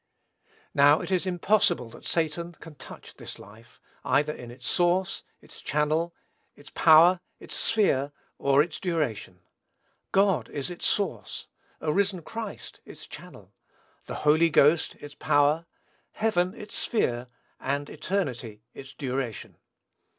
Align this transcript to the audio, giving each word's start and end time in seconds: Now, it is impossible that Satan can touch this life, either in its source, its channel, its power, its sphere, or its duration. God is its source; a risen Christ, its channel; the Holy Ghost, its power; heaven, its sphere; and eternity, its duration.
Now, 0.73 0.99
it 1.01 1.11
is 1.11 1.27
impossible 1.27 1.87
that 1.91 2.07
Satan 2.07 2.53
can 2.53 2.73
touch 2.73 3.17
this 3.17 3.37
life, 3.37 3.79
either 4.03 4.33
in 4.33 4.49
its 4.49 4.67
source, 4.67 5.21
its 5.43 5.61
channel, 5.61 6.15
its 6.55 6.71
power, 6.71 7.19
its 7.39 7.53
sphere, 7.55 8.11
or 8.39 8.63
its 8.63 8.79
duration. 8.79 9.41
God 10.11 10.49
is 10.49 10.71
its 10.71 10.87
source; 10.87 11.45
a 11.79 11.93
risen 11.93 12.23
Christ, 12.23 12.79
its 12.83 13.05
channel; 13.05 13.53
the 14.07 14.15
Holy 14.25 14.49
Ghost, 14.49 14.95
its 14.95 15.13
power; 15.13 15.67
heaven, 16.13 16.55
its 16.55 16.73
sphere; 16.75 17.27
and 17.59 17.87
eternity, 17.87 18.63
its 18.73 18.95
duration. 18.95 19.55